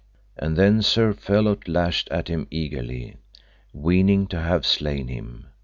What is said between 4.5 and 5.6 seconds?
slain him.